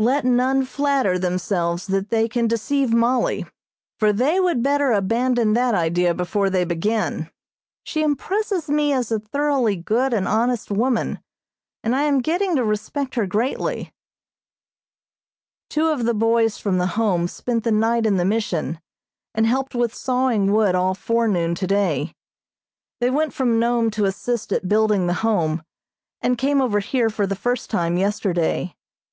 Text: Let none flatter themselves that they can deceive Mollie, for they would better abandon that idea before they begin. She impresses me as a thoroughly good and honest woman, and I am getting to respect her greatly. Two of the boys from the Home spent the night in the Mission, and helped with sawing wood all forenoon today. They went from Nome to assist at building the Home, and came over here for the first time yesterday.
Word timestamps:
Let 0.00 0.24
none 0.24 0.64
flatter 0.64 1.20
themselves 1.20 1.86
that 1.86 2.10
they 2.10 2.28
can 2.28 2.48
deceive 2.48 2.92
Mollie, 2.92 3.46
for 4.00 4.12
they 4.12 4.40
would 4.40 4.60
better 4.60 4.90
abandon 4.90 5.52
that 5.52 5.72
idea 5.72 6.14
before 6.14 6.50
they 6.50 6.64
begin. 6.64 7.30
She 7.84 8.02
impresses 8.02 8.68
me 8.68 8.92
as 8.92 9.12
a 9.12 9.20
thoroughly 9.20 9.76
good 9.76 10.12
and 10.12 10.26
honest 10.26 10.72
woman, 10.72 11.20
and 11.84 11.94
I 11.94 12.02
am 12.02 12.18
getting 12.22 12.56
to 12.56 12.64
respect 12.64 13.14
her 13.14 13.24
greatly. 13.24 13.92
Two 15.70 15.90
of 15.90 16.06
the 16.06 16.12
boys 16.14 16.58
from 16.58 16.78
the 16.78 16.98
Home 16.98 17.28
spent 17.28 17.62
the 17.62 17.70
night 17.70 18.04
in 18.04 18.16
the 18.16 18.24
Mission, 18.24 18.80
and 19.32 19.46
helped 19.46 19.76
with 19.76 19.94
sawing 19.94 20.50
wood 20.50 20.74
all 20.74 20.96
forenoon 20.96 21.54
today. 21.54 22.16
They 23.00 23.10
went 23.12 23.32
from 23.32 23.60
Nome 23.60 23.92
to 23.92 24.06
assist 24.06 24.52
at 24.52 24.66
building 24.68 25.06
the 25.06 25.14
Home, 25.22 25.62
and 26.20 26.36
came 26.36 26.60
over 26.60 26.80
here 26.80 27.08
for 27.08 27.28
the 27.28 27.36
first 27.36 27.70
time 27.70 27.96
yesterday. 27.96 28.74